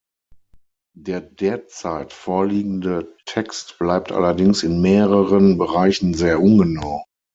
Der 0.97 1.21
derzeit 1.21 2.11
vorliegende 2.11 3.15
Text 3.27 3.77
bleibt 3.77 4.11
allerdings 4.11 4.63
in 4.63 4.81
mehreren 4.81 5.59
Bereichen 5.59 6.15
sehr 6.15 6.41
ungenau. 6.41 7.03